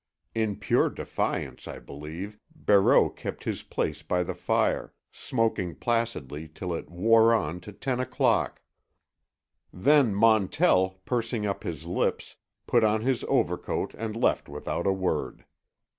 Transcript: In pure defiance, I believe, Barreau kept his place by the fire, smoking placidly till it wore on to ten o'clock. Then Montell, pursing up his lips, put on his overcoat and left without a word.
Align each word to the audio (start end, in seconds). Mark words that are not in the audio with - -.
In 0.33 0.55
pure 0.55 0.89
defiance, 0.89 1.67
I 1.67 1.77
believe, 1.77 2.39
Barreau 2.55 3.07
kept 3.07 3.43
his 3.43 3.61
place 3.61 4.01
by 4.01 4.23
the 4.23 4.33
fire, 4.33 4.93
smoking 5.11 5.75
placidly 5.75 6.47
till 6.47 6.73
it 6.73 6.89
wore 6.89 7.35
on 7.35 7.59
to 7.59 7.71
ten 7.71 7.99
o'clock. 7.99 8.63
Then 9.71 10.15
Montell, 10.15 10.95
pursing 11.05 11.45
up 11.45 11.63
his 11.63 11.85
lips, 11.85 12.35
put 12.65 12.83
on 12.83 13.01
his 13.01 13.23
overcoat 13.25 13.93
and 13.93 14.15
left 14.15 14.49
without 14.49 14.87
a 14.87 14.91
word. 14.91 15.45